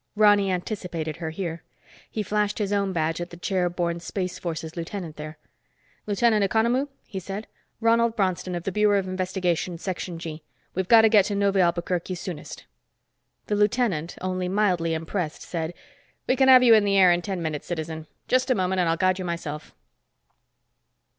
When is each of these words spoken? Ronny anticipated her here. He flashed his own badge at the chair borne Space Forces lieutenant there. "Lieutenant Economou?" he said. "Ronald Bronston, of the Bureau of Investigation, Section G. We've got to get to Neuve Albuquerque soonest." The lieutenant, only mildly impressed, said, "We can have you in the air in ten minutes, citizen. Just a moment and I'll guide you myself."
Ronny 0.15 0.49
anticipated 0.51 1.17
her 1.17 1.29
here. 1.29 1.61
He 2.09 2.23
flashed 2.23 2.57
his 2.57 2.73
own 2.73 2.91
badge 2.91 3.21
at 3.21 3.29
the 3.29 3.37
chair 3.37 3.69
borne 3.69 3.99
Space 3.99 4.39
Forces 4.39 4.75
lieutenant 4.75 5.15
there. 5.15 5.37
"Lieutenant 6.07 6.43
Economou?" 6.43 6.87
he 7.05 7.19
said. 7.19 7.45
"Ronald 7.79 8.15
Bronston, 8.15 8.55
of 8.55 8.63
the 8.63 8.71
Bureau 8.71 8.97
of 8.97 9.07
Investigation, 9.07 9.77
Section 9.77 10.17
G. 10.17 10.41
We've 10.73 10.87
got 10.87 11.03
to 11.03 11.09
get 11.09 11.25
to 11.25 11.35
Neuve 11.35 11.57
Albuquerque 11.57 12.15
soonest." 12.15 12.65
The 13.45 13.55
lieutenant, 13.55 14.15
only 14.21 14.47
mildly 14.47 14.95
impressed, 14.95 15.43
said, 15.43 15.71
"We 16.25 16.35
can 16.35 16.47
have 16.47 16.63
you 16.63 16.73
in 16.73 16.83
the 16.83 16.97
air 16.97 17.11
in 17.11 17.21
ten 17.21 17.39
minutes, 17.39 17.67
citizen. 17.67 18.07
Just 18.27 18.49
a 18.49 18.55
moment 18.55 18.79
and 18.81 18.89
I'll 18.89 18.97
guide 18.97 19.19
you 19.19 19.25
myself." 19.25 19.75